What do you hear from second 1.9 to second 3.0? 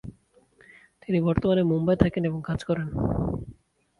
থাকেন এবং কাজ করেন।